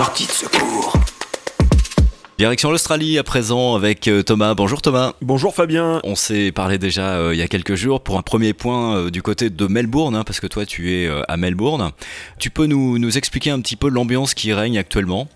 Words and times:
Sortie 0.00 0.26
de 0.26 0.32
secours. 0.32 0.94
Direction 2.38 2.70
l'Australie 2.70 3.18
à 3.18 3.22
présent 3.22 3.74
avec 3.74 4.08
euh, 4.08 4.22
Thomas. 4.22 4.54
Bonjour 4.54 4.80
Thomas. 4.80 5.12
Bonjour 5.20 5.54
Fabien. 5.54 6.00
On 6.04 6.14
s'est 6.14 6.52
parlé 6.52 6.78
déjà 6.78 7.18
euh, 7.18 7.34
il 7.34 7.38
y 7.38 7.42
a 7.42 7.48
quelques 7.48 7.74
jours 7.74 8.00
pour 8.00 8.16
un 8.16 8.22
premier 8.22 8.54
point 8.54 8.96
euh, 8.96 9.10
du 9.10 9.20
côté 9.20 9.50
de 9.50 9.66
Melbourne, 9.66 10.16
hein, 10.16 10.24
parce 10.24 10.40
que 10.40 10.46
toi 10.46 10.64
tu 10.64 10.94
es 10.94 11.10
à 11.28 11.36
Melbourne. 11.36 11.90
Tu 12.38 12.48
peux 12.48 12.64
nous, 12.64 12.98
nous 12.98 13.18
expliquer 13.18 13.50
un 13.50 13.60
petit 13.60 13.76
peu 13.76 13.90
l'ambiance 13.90 14.32
qui 14.32 14.54
règne 14.54 14.78
actuellement? 14.78 15.28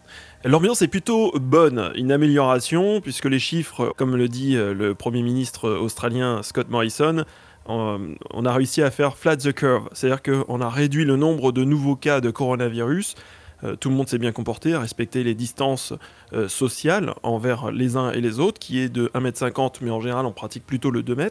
L'ambiance 0.46 0.80
est 0.80 0.88
plutôt 0.88 1.32
bonne, 1.38 1.92
une 1.94 2.10
amélioration, 2.10 3.02
puisque 3.02 3.26
les 3.26 3.40
chiffres, 3.40 3.92
comme 3.98 4.16
le 4.16 4.28
dit 4.28 4.54
le 4.54 4.94
Premier 4.94 5.20
ministre 5.20 5.68
australien 5.68 6.42
Scott 6.42 6.70
Morrison, 6.70 7.26
on 7.66 8.46
a 8.46 8.52
réussi 8.54 8.80
à 8.80 8.90
faire 8.90 9.18
flat 9.18 9.36
the 9.36 9.52
curve, 9.52 9.90
c'est-à-dire 9.92 10.22
qu'on 10.22 10.62
a 10.62 10.70
réduit 10.70 11.04
le 11.04 11.16
nombre 11.16 11.52
de 11.52 11.64
nouveaux 11.64 11.96
cas 11.96 12.22
de 12.22 12.30
coronavirus 12.30 13.14
euh, 13.64 13.76
tout 13.76 13.88
le 13.88 13.94
monde 13.94 14.08
s'est 14.08 14.18
bien 14.18 14.32
comporté, 14.32 14.76
respecté 14.76 15.22
les 15.24 15.34
distances 15.34 15.92
euh, 16.32 16.48
sociales 16.48 17.14
envers 17.22 17.70
les 17.70 17.96
uns 17.96 18.12
et 18.12 18.20
les 18.20 18.40
autres, 18.40 18.58
qui 18.58 18.78
est 18.80 18.88
de 18.88 19.10
1m50, 19.14 19.76
mais 19.80 19.90
en 19.90 20.00
général 20.00 20.26
on 20.26 20.32
pratique 20.32 20.66
plutôt 20.66 20.90
le 20.90 21.02
2 21.02 21.18
m. 21.18 21.30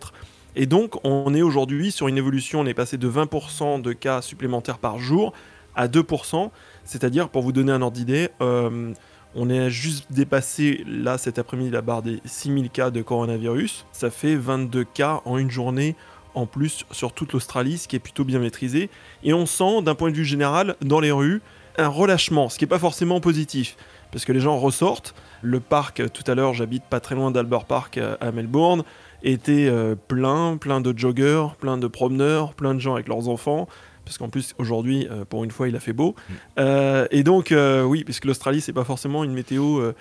Et 0.56 0.66
donc 0.66 1.04
on 1.04 1.34
est 1.34 1.42
aujourd'hui 1.42 1.92
sur 1.92 2.08
une 2.08 2.18
évolution, 2.18 2.62
on 2.62 2.66
est 2.66 2.74
passé 2.74 2.98
de 2.98 3.10
20% 3.10 3.82
de 3.82 3.94
cas 3.94 4.22
supplémentaires 4.22 4.78
par 4.78 5.00
jour 5.00 5.34
à 5.76 5.88
2%, 5.88 6.52
c'est-à-dire 6.84 7.30
pour 7.30 7.42
vous 7.42 7.52
donner 7.52 7.72
un 7.72 7.82
ordre 7.82 7.98
d'idée, 7.98 8.30
euh, 8.42 8.94
on 9.36 9.50
est 9.50 9.72
juste 9.72 10.12
dépassé 10.12 10.84
là 10.88 11.18
cet 11.18 11.40
après-midi 11.40 11.72
la 11.72 11.82
barre 11.82 12.04
des 12.04 12.22
6000 12.26 12.70
cas 12.70 12.92
de 12.92 13.02
coronavirus, 13.02 13.86
ça 13.92 14.12
fait 14.12 14.36
22 14.36 14.84
cas 14.84 15.22
en 15.26 15.40
une 15.40 15.50
journée 15.50 15.96
en 16.36 16.46
plus 16.46 16.86
sur 16.92 17.14
toute 17.14 17.34
l'Australie, 17.34 17.78
ce 17.78 17.88
qui 17.88 17.96
est 17.96 18.00
plutôt 18.00 18.24
bien 18.24 18.40
maîtrisé. 18.40 18.90
Et 19.24 19.34
on 19.34 19.46
sent 19.46 19.84
d'un 19.84 19.96
point 19.96 20.12
de 20.12 20.16
vue 20.16 20.26
général 20.26 20.76
dans 20.82 21.00
les 21.00 21.12
rues 21.12 21.42
un 21.78 21.88
relâchement, 21.88 22.50
ce 22.50 22.58
qui 22.58 22.66
n'est 22.66 22.70
pas 22.70 22.80
forcément 22.80 23.20
positif, 23.20 23.78
parce 24.12 24.26
que 24.26 24.32
les 24.32 24.40
gens 24.40 24.58
ressortent. 24.58 25.16
Le 25.42 25.60
parc, 25.60 26.12
tout 26.12 26.24
à 26.28 26.36
l'heure, 26.36 26.54
j'habite 26.54 26.84
pas 26.84 27.00
très 27.00 27.16
loin 27.16 27.32
d'Albert 27.32 27.66
Park 27.66 27.98
euh, 27.98 28.16
à 28.22 28.32
Melbourne, 28.32 28.84
était 29.24 29.68
euh, 29.68 29.96
plein, 29.96 30.58
plein 30.58 30.82
de 30.82 30.98
joggers, 30.98 31.48
plein 31.60 31.78
de 31.78 31.88
promeneurs, 31.88 32.54
plein 32.54 32.74
de 32.74 32.80
gens 32.80 32.94
avec 32.94 33.08
leurs 33.08 33.28
enfants. 33.28 33.68
Parce 34.06 34.18
qu'en 34.18 34.30
plus, 34.30 34.54
aujourd'hui, 34.58 35.08
euh, 35.10 35.26
pour 35.26 35.44
une 35.44 35.52
fois, 35.52 35.68
il 35.68 35.76
a 35.76 35.80
fait 35.80 35.94
beau. 35.94 36.16
Mm. 36.58 36.64
et 37.12 37.24
donc, 37.24 37.54
oui, 37.86 38.04
puisque 38.04 38.26
l'Australie, 38.26 38.62
c'est 38.62 38.74
pas 38.74 38.84
forcément 38.84 39.24
une 39.24 39.34
météo 39.34 39.92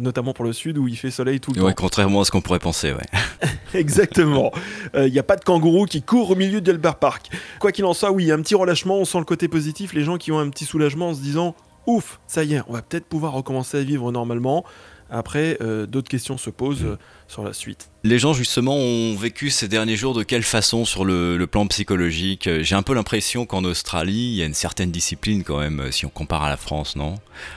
notamment 0.00 0.32
pour 0.32 0.44
le 0.44 0.52
sud 0.52 0.78
où 0.78 0.88
il 0.88 0.96
fait 0.96 1.10
soleil 1.10 1.40
tout 1.40 1.52
le 1.52 1.60
temps. 1.60 1.72
Contrairement 1.76 2.20
à 2.20 2.24
ce 2.24 2.30
qu'on 2.30 2.40
pourrait 2.40 2.58
penser, 2.58 2.92
ouais. 2.92 3.48
Exactement. 3.74 4.52
Il 4.94 5.12
n'y 5.12 5.18
a 5.18 5.22
pas 5.22 5.36
de 5.36 5.44
kangourou 5.44 5.86
qui 5.86 6.02
court 6.02 6.30
au 6.30 6.34
milieu 6.34 6.60
d'Albert 6.60 6.96
Park. 6.96 7.30
Quoi 7.60 7.72
qu'il 7.72 7.84
en 7.84 7.94
soit, 7.94 8.10
oui, 8.10 8.24
il 8.24 8.26
y 8.28 8.32
a 8.32 8.34
un 8.34 8.42
petit 8.42 8.54
relâchement, 8.54 8.98
on 8.98 9.04
sent 9.04 9.18
le 9.18 9.24
côté 9.24 9.48
positif, 9.48 9.92
les 9.92 10.04
gens 10.04 10.16
qui 10.16 10.32
ont 10.32 10.38
un 10.38 10.48
petit 10.48 10.64
soulagement 10.64 11.08
en 11.10 11.14
se 11.14 11.20
disant 11.20 11.54
ouf, 11.88 12.20
ça 12.26 12.44
y 12.44 12.54
est, 12.54 12.62
on 12.68 12.74
va 12.74 12.82
peut-être 12.82 13.06
pouvoir 13.06 13.32
recommencer 13.32 13.78
à 13.78 13.82
vivre 13.82 14.12
normalement. 14.12 14.64
Après, 15.10 15.58
euh, 15.60 15.86
d'autres 15.86 16.08
questions 16.08 16.36
se 16.38 16.50
posent 16.50 16.84
euh, 16.84 16.98
sur 17.28 17.44
la 17.44 17.52
suite. 17.52 17.90
Les 18.04 18.18
gens, 18.18 18.32
justement, 18.32 18.76
ont 18.76 19.16
vécu 19.16 19.50
ces 19.50 19.68
derniers 19.68 19.96
jours 19.96 20.14
de 20.14 20.22
quelle 20.22 20.42
façon 20.42 20.84
sur 20.84 21.04
le, 21.04 21.46
plan 21.50 21.66
psychologique? 21.66 22.48
J'ai 22.60 22.74
un 22.74 22.82
peu 22.82 22.94
l'impression 22.94 23.46
qu'en 23.46 23.64
Australie, 23.64 24.30
il 24.32 24.34
y 24.34 24.42
a 24.42 24.46
une 24.46 24.54
certaine 24.54 24.90
discipline 24.90 25.44
quand 25.44 25.58
même, 25.58 25.90
si 25.90 26.06
on 26.06 26.10
compare 26.10 26.42
à 26.42 26.50
la 26.50 26.56
France, 26.56 26.96
non? 26.96 27.14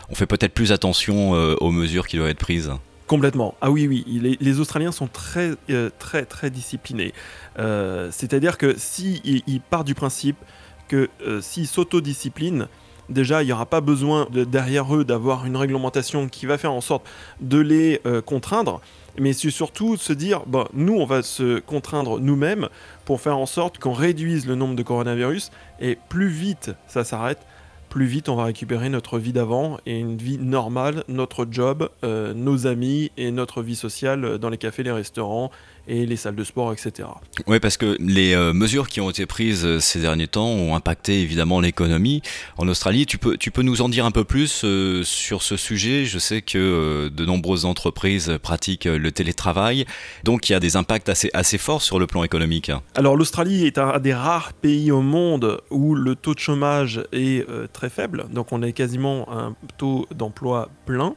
On 0.10 0.16
fait 0.16 0.28
peut-être 0.28 0.54
plus 0.54 0.72
attention 0.72 1.36
euh, 1.36 1.56
aux 1.60 1.72
mesures 1.72 2.08
qui 2.08 2.18
doivent 2.18 2.30
être 2.30 2.40
prises. 2.40 2.72
Complètement. 3.12 3.56
Ah 3.60 3.70
oui, 3.70 3.88
oui, 3.90 4.38
les, 4.40 4.60
Australiens 4.62 4.94
sont 4.94 5.08
très, 5.08 5.52
euh, 5.70 5.90
très, 6.00 6.24
très 6.24 6.50
disciplinés. 6.50 7.14
Euh, 7.60 8.08
c'est-à-dire 8.10 8.58
que 8.58 8.74
s'ils 8.78 9.20
si 9.46 9.62
partent 9.70 9.86
du 9.86 9.96
principe 9.96 10.38
que 10.88 11.10
euh, 11.28 11.42
s'ils 11.42 11.68
s'autodisciplinent, 11.68 12.70
déjà, 13.10 13.44
il 13.44 13.48
n'y 13.48 13.54
aura 13.54 13.66
pas 13.66 13.82
besoin 13.82 14.28
de, 14.32 14.44
derrière 14.44 14.96
eux 14.96 15.04
d'avoir 15.04 15.46
une 15.46 15.56
réglementation 15.58 16.28
qui 16.28 16.46
va 16.46 16.58
faire 16.58 16.74
en 16.74 16.82
sorte 16.82 17.06
de 17.40 17.60
les 17.60 18.02
contraindre, 18.26 18.82
mais 19.20 19.34
c'est 19.34 19.50
surtout 19.50 19.98
se 19.98 20.14
dire, 20.14 20.44
bon, 20.46 20.66
nous, 20.74 20.94
on 20.94 21.06
va 21.06 21.22
se 21.22 21.60
contraindre 21.60 22.20
nous-mêmes 22.20 22.70
pour 23.06 23.20
faire 23.20 23.38
en 23.38 23.45
sorte 23.45 23.78
qu'on 23.78 23.94
réduise 23.94 24.48
le 24.48 24.56
nombre 24.56 24.76
de 24.76 24.84
coronavirus, 24.84 25.52
et 25.80 25.98
plus 26.10 26.30
vite 26.30 26.72
ça 26.88 27.04
s'arrête, 27.04 27.40
plus 27.90 28.06
vite 28.06 28.30
on 28.30 28.36
va 28.36 28.45
récupérer 28.45 28.88
notre 28.88 29.20
vie 29.20 29.34
d'avant 29.34 29.78
et 29.86 30.00
une 30.00 30.16
vie 30.16 30.38
normale, 30.38 31.04
notre 31.10 31.45
job, 31.52 31.90
euh, 32.06 32.34
nos 32.34 32.66
amis 32.66 33.11
et 33.17 33.32
notre 33.32 33.61
vie 33.61 33.76
sociale 33.76 34.38
dans 34.38 34.50
les 34.50 34.58
cafés, 34.58 34.84
les 34.84 34.94
restaurants 34.94 35.52
et 35.87 36.05
les 36.05 36.15
salles 36.15 36.36
de 36.36 36.43
sport, 36.43 36.73
etc. 36.73 37.09
Oui, 37.47 37.59
parce 37.59 37.77
que 37.77 37.97
les 37.99 38.33
euh, 38.33 38.53
mesures 38.53 38.87
qui 38.87 39.02
ont 39.02 39.09
été 39.09 39.25
prises 39.25 39.65
euh, 39.65 39.80
ces 39.80 39.99
derniers 39.99 40.27
temps 40.27 40.47
ont 40.47 40.75
impacté 40.75 41.21
évidemment 41.21 41.59
l'économie 41.59 42.21
en 42.58 42.67
Australie. 42.67 43.05
Tu 43.05 43.17
peux, 43.17 43.37
tu 43.37 43.52
peux 43.52 43.61
nous 43.61 43.81
en 43.81 43.89
dire 43.89 44.05
un 44.05 44.11
peu 44.11 44.23
plus 44.23 44.65
sur 45.03 45.42
ce 45.42 45.58
sujet? 45.58 46.05
Je 46.05 46.19
sais 46.19 46.42
que 46.42 47.09
de 47.09 47.25
nombreuses 47.25 47.65
entreprises 47.65 48.37
pratiquent 48.42 48.86
le 48.86 49.11
télétravail, 49.11 49.86
donc 50.23 50.49
il 50.49 50.53
y 50.53 50.55
a 50.55 50.59
des 50.59 50.75
impacts 50.75 51.09
assez, 51.09 51.30
assez 51.33 51.58
forts 51.58 51.81
sur 51.81 51.99
le 51.99 52.08
plan 52.08 52.23
économique. 52.23 52.71
Alors 52.95 53.15
l'Australie 53.15 53.65
est 53.65 53.77
un 53.77 53.99
des 53.99 54.13
rares 54.13 54.53
pays 54.53 54.92
au 54.92 55.02
monde 55.02 55.61
où 55.69 55.95
le 55.95 56.15
taux 56.15 56.33
de 56.33 56.39
chômage 56.39 57.03
est 57.11 57.45
très 57.73 57.89
faible, 57.89 58.25
donc 58.31 58.52
on 58.52 58.61
est 58.61 58.73
quasiment 58.73 59.27
un 59.31 59.55
taux 59.77 60.08
d'emploi 60.13 60.69
plein. 60.86 61.15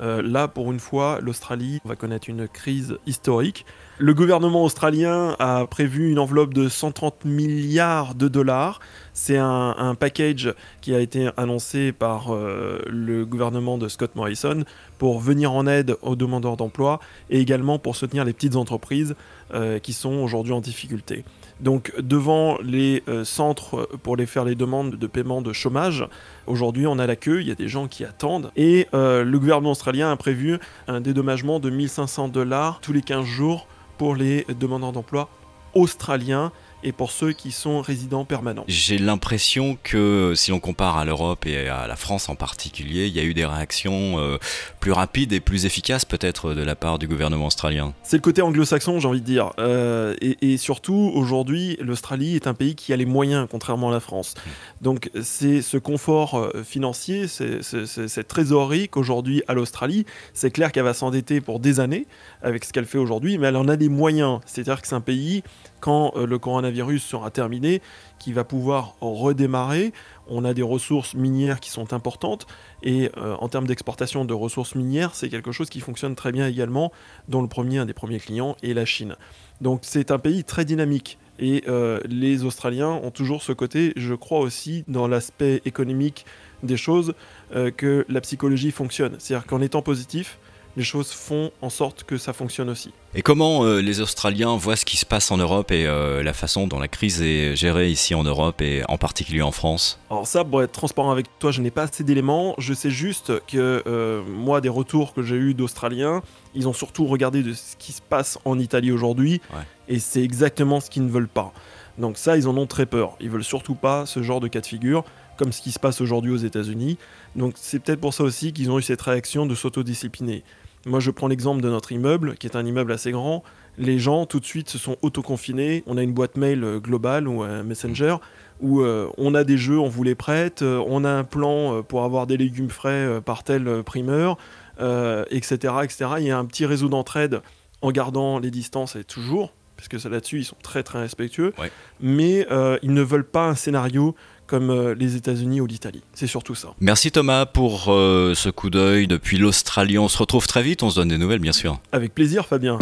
Euh, 0.00 0.22
là, 0.22 0.48
pour 0.48 0.72
une 0.72 0.80
fois, 0.80 1.18
l'Australie 1.20 1.80
va 1.84 1.96
connaître 1.96 2.28
une 2.30 2.48
crise 2.48 2.96
historique. 3.06 3.66
Le 4.02 4.14
gouvernement 4.14 4.64
australien 4.64 5.36
a 5.38 5.66
prévu 5.66 6.10
une 6.10 6.18
enveloppe 6.18 6.54
de 6.54 6.70
130 6.70 7.26
milliards 7.26 8.14
de 8.14 8.28
dollars. 8.28 8.80
C'est 9.12 9.36
un, 9.36 9.94
package 9.94 10.54
qui 10.80 10.94
a 10.94 11.00
été 11.00 11.28
annoncé 11.36 11.92
par 11.92 12.34
euh, 12.34 12.80
le 12.88 13.26
gouvernement 13.26 13.76
de 13.76 13.88
Scott 13.88 14.16
Morrison 14.16 14.64
pour 14.96 15.20
venir 15.20 15.52
en 15.52 15.66
aide 15.66 15.96
aux 16.00 16.16
demandeurs 16.16 16.56
d'emploi 16.56 16.98
et 17.28 17.40
également 17.40 17.78
pour 17.78 17.94
soutenir 17.94 18.24
les 18.24 18.32
petites 18.32 18.56
entreprises 18.56 19.16
euh, 19.52 19.78
qui 19.78 19.92
sont 19.92 20.14
aujourd'hui 20.14 20.54
en 20.54 20.62
difficulté. 20.62 21.22
Donc 21.60 21.92
devant 21.98 22.56
les 22.62 23.02
euh, 23.06 23.24
centres 23.24 23.86
pour 24.02 24.16
les 24.16 24.24
faire 24.24 24.46
les 24.46 24.54
demandes 24.54 24.96
de 24.96 25.06
paiement 25.06 25.42
de 25.42 25.52
chômage, 25.52 26.06
aujourd'hui 26.46 26.86
on 26.86 26.98
a 26.98 27.06
la 27.06 27.16
queue, 27.16 27.42
il 27.42 27.48
y 27.48 27.52
a 27.52 27.54
des 27.54 27.68
gens 27.68 27.86
qui 27.86 28.06
attendent 28.06 28.50
et 28.56 28.86
le 28.94 29.36
gouvernement 29.36 29.72
australien 29.72 30.10
a 30.10 30.16
prévu 30.16 30.58
un 30.88 31.02
dédommagement 31.02 31.60
de 31.60 31.68
1500 31.68 32.28
dollars 32.28 32.78
tous 32.80 32.94
les 32.94 33.02
15 33.02 33.26
jours 33.26 33.66
pour 34.00 34.14
les 34.14 34.46
demandeurs 34.58 34.92
d'emploi 34.92 35.28
australiens 35.74 36.52
et 36.82 36.92
pour 36.92 37.10
ceux 37.10 37.32
qui 37.32 37.52
sont 37.52 37.80
résidents 37.80 38.24
permanents. 38.24 38.64
J'ai 38.68 38.98
l'impression 38.98 39.78
que 39.82 40.32
si 40.36 40.52
on 40.52 40.60
compare 40.60 40.96
à 40.96 41.04
l'Europe 41.04 41.46
et 41.46 41.68
à 41.68 41.86
la 41.86 41.96
France 41.96 42.28
en 42.28 42.34
particulier, 42.34 43.06
il 43.06 43.14
y 43.14 43.20
a 43.20 43.22
eu 43.22 43.34
des 43.34 43.44
réactions 43.44 44.18
euh, 44.18 44.38
plus 44.80 44.92
rapides 44.92 45.32
et 45.32 45.40
plus 45.40 45.66
efficaces 45.66 46.04
peut-être 46.04 46.54
de 46.54 46.62
la 46.62 46.74
part 46.74 46.98
du 46.98 47.06
gouvernement 47.06 47.46
australien. 47.46 47.92
C'est 48.02 48.16
le 48.16 48.22
côté 48.22 48.42
anglo-saxon, 48.42 49.00
j'ai 49.00 49.08
envie 49.08 49.20
de 49.20 49.26
dire. 49.26 49.52
Euh, 49.58 50.14
et, 50.20 50.56
surtout, 50.56 51.12
aujourd'hui, 51.14 51.76
l'Australie 51.80 52.36
est 52.36 52.46
un 52.46 52.54
pays 52.54 52.74
qui 52.74 52.92
a 52.92 52.96
les 52.96 53.06
moyens, 53.06 53.46
contrairement 53.50 53.90
à 53.90 53.92
la 53.92 54.00
France. 54.00 54.34
Hmm. 54.34 54.50
Donc 54.84 55.10
c'est 55.22 55.62
ce 55.62 55.76
confort 55.76 56.38
euh, 56.38 56.62
financier, 56.64 57.26
cette 57.28 58.28
trésorerie 58.28 58.88
qu'aujourd'hui 58.88 59.42
à 59.48 59.54
l'Australie, 59.54 60.06
c'est 60.34 60.50
clair 60.50 60.72
qu'elle 60.72 60.84
va 60.84 60.94
s'endetter 60.94 61.40
pour 61.40 61.60
des 61.60 61.80
années 61.80 62.06
avec 62.42 62.64
ce 62.64 62.72
qu'elle 62.72 62.86
fait 62.86 62.98
aujourd'hui, 62.98 63.38
mais 63.38 63.48
elle 63.48 63.56
en 63.56 63.68
a 63.68 63.76
les 63.76 63.88
moyens. 63.88 64.40
C'est-à-dire 64.46 64.80
que 64.80 64.88
c'est 64.88 64.94
un 64.94 65.00
pays 65.00 65.42
quand 65.80 66.14
le 66.16 66.38
coronavirus 66.38 66.70
virus 66.70 67.04
sera 67.04 67.30
terminé, 67.30 67.82
qui 68.18 68.32
va 68.32 68.44
pouvoir 68.44 68.94
redémarrer. 69.00 69.92
On 70.28 70.44
a 70.44 70.54
des 70.54 70.62
ressources 70.62 71.14
minières 71.14 71.58
qui 71.58 71.70
sont 71.70 71.92
importantes 71.92 72.46
et 72.82 73.10
euh, 73.16 73.34
en 73.38 73.48
termes 73.48 73.66
d'exportation 73.66 74.24
de 74.24 74.34
ressources 74.34 74.74
minières, 74.74 75.14
c'est 75.14 75.28
quelque 75.28 75.52
chose 75.52 75.68
qui 75.68 75.80
fonctionne 75.80 76.14
très 76.14 76.32
bien 76.32 76.46
également, 76.46 76.92
dont 77.28 77.42
le 77.42 77.48
premier, 77.48 77.78
un 77.78 77.86
des 77.86 77.94
premiers 77.94 78.20
clients 78.20 78.56
est 78.62 78.74
la 78.74 78.84
Chine. 78.84 79.16
Donc 79.60 79.80
c'est 79.82 80.10
un 80.10 80.18
pays 80.18 80.44
très 80.44 80.64
dynamique. 80.64 81.18
Et 81.38 81.64
euh, 81.68 82.00
les 82.04 82.44
Australiens 82.44 82.90
ont 82.90 83.10
toujours 83.10 83.42
ce 83.42 83.52
côté, 83.52 83.92
je 83.96 84.14
crois 84.14 84.40
aussi, 84.40 84.84
dans 84.88 85.08
l'aspect 85.08 85.62
économique 85.64 86.26
des 86.62 86.76
choses, 86.76 87.14
euh, 87.54 87.70
que 87.70 88.04
la 88.08 88.20
psychologie 88.20 88.70
fonctionne. 88.70 89.16
C'est-à-dire 89.18 89.46
qu'en 89.46 89.62
étant 89.62 89.80
positif, 89.80 90.38
les 90.76 90.84
choses 90.84 91.10
font 91.10 91.50
en 91.62 91.70
sorte 91.70 92.04
que 92.04 92.16
ça 92.16 92.32
fonctionne 92.32 92.70
aussi. 92.70 92.92
Et 93.14 93.22
comment 93.22 93.64
euh, 93.64 93.80
les 93.80 94.00
Australiens 94.00 94.56
voient 94.56 94.76
ce 94.76 94.84
qui 94.84 94.96
se 94.96 95.04
passe 95.04 95.30
en 95.30 95.36
Europe 95.36 95.72
et 95.72 95.86
euh, 95.86 96.22
la 96.22 96.32
façon 96.32 96.66
dont 96.66 96.78
la 96.78 96.88
crise 96.88 97.22
est 97.22 97.56
gérée 97.56 97.90
ici 97.90 98.14
en 98.14 98.22
Europe 98.22 98.62
et 98.62 98.82
en 98.88 98.98
particulier 98.98 99.42
en 99.42 99.50
France? 99.50 99.98
Alors 100.10 100.26
ça, 100.26 100.44
pour 100.44 100.62
être 100.62 100.72
transparent 100.72 101.10
avec 101.10 101.26
toi, 101.38 101.50
je 101.50 101.60
n'ai 101.60 101.70
pas 101.70 101.84
assez 101.84 102.04
d'éléments. 102.04 102.54
Je 102.58 102.72
sais 102.72 102.90
juste 102.90 103.32
que 103.46 103.82
euh, 103.86 104.22
moi, 104.22 104.60
des 104.60 104.68
retours 104.68 105.12
que 105.12 105.22
j'ai 105.22 105.36
eus 105.36 105.54
d'Australiens, 105.54 106.22
ils 106.54 106.68
ont 106.68 106.72
surtout 106.72 107.06
regardé 107.06 107.42
de 107.42 107.52
ce 107.52 107.76
qui 107.76 107.92
se 107.92 108.02
passe 108.02 108.38
en 108.44 108.58
Italie 108.58 108.92
aujourd'hui 108.92 109.40
et 109.88 109.98
c'est 109.98 110.22
exactement 110.22 110.80
ce 110.80 110.88
qu'ils 110.88 111.04
ne 111.04 111.10
veulent 111.10 111.28
pas. 111.28 111.52
Donc 111.98 112.16
ça, 112.16 112.36
ils 112.36 112.48
en 112.48 112.56
ont 112.56 112.66
très 112.66 112.86
peur. 112.86 113.16
Ils 113.20 113.28
veulent 113.28 113.44
surtout 113.44 113.74
pas 113.74 114.06
ce 114.06 114.22
genre 114.22 114.40
de 114.40 114.48
cas 114.48 114.60
de 114.60 114.66
figure 114.66 115.04
comme 115.40 115.52
ce 115.52 115.62
qui 115.62 115.72
se 115.72 115.78
passe 115.78 116.02
aujourd'hui 116.02 116.30
aux 116.32 116.36
États-Unis. 116.36 116.98
Donc 117.34 117.54
c'est 117.56 117.78
peut-être 117.78 118.00
pour 118.00 118.12
ça 118.12 118.24
aussi 118.24 118.52
qu'ils 118.52 118.70
ont 118.70 118.78
eu 118.78 118.82
cette 118.82 119.00
réaction 119.00 119.46
de 119.46 119.54
s'autodiscipliner. 119.54 120.44
Moi, 120.84 121.00
je 121.00 121.10
prends 121.10 121.28
l'exemple 121.28 121.62
de 121.62 121.70
notre 121.70 121.92
immeuble, 121.92 122.36
qui 122.36 122.46
est 122.46 122.56
un 122.56 122.66
immeuble 122.66 122.92
assez 122.92 123.10
grand. 123.10 123.42
Les 123.78 123.98
gens, 123.98 124.26
tout 124.26 124.38
de 124.38 124.44
suite, 124.44 124.68
se 124.68 124.76
sont 124.76 124.98
autoconfinés. 125.00 125.82
On 125.86 125.96
a 125.96 126.02
une 126.02 126.12
boîte 126.12 126.36
mail 126.36 126.62
euh, 126.62 126.78
globale 126.78 127.26
ou 127.26 127.42
un 127.42 127.62
messenger 127.62 128.16
où 128.60 128.82
euh, 128.82 129.08
on 129.16 129.34
a 129.34 129.44
des 129.44 129.56
jeux, 129.56 129.78
on 129.78 129.88
vous 129.88 130.02
les 130.02 130.14
prête, 130.14 130.60
euh, 130.60 130.84
on 130.86 131.04
a 131.04 131.10
un 131.10 131.24
plan 131.24 131.82
pour 131.82 132.04
avoir 132.04 132.26
des 132.26 132.36
légumes 132.36 132.68
frais 132.68 133.22
par 133.24 133.44
tel 133.44 133.82
primeur, 133.82 134.36
etc., 134.78 135.74
etc. 135.82 136.10
Il 136.18 136.24
y 136.24 136.30
a 136.30 136.38
un 136.38 136.44
petit 136.44 136.66
réseau 136.66 136.90
d'entraide 136.90 137.40
en 137.80 137.90
gardant 137.92 138.38
les 138.38 138.50
distances 138.50 138.96
et 138.96 139.04
toujours, 139.04 139.54
parce 139.76 139.88
que 139.88 139.96
là-dessus, 140.06 140.40
ils 140.40 140.44
sont 140.44 140.58
très 140.62 140.82
très 140.82 140.98
respectueux. 140.98 141.54
Mais 142.00 142.46
ils 142.82 142.92
ne 142.92 143.02
veulent 143.02 143.24
pas 143.24 143.46
un 143.48 143.54
scénario 143.54 144.14
comme 144.50 144.70
euh, 144.70 144.94
les 144.98 145.14
États-Unis 145.14 145.60
ou 145.60 145.66
l'Italie. 145.66 146.02
C'est 146.12 146.26
surtout 146.26 146.56
ça. 146.56 146.70
Merci 146.80 147.12
Thomas 147.12 147.46
pour 147.46 147.84
euh, 147.88 148.34
ce 148.34 148.48
coup 148.48 148.68
d'œil 148.68 149.06
depuis 149.06 149.38
l'Australie. 149.38 149.96
On 149.96 150.08
se 150.08 150.18
retrouve 150.18 150.48
très 150.48 150.62
vite, 150.62 150.82
on 150.82 150.90
se 150.90 150.96
donne 150.96 151.08
des 151.08 151.18
nouvelles 151.18 151.38
bien 151.38 151.52
sûr. 151.52 151.78
Avec 151.92 152.12
plaisir 152.12 152.46
Fabien. 152.46 152.76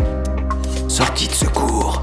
Sortie 0.88 1.28
de 1.28 1.32
secours. 1.32 2.02